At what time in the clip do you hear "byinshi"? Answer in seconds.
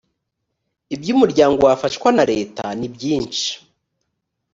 2.95-3.49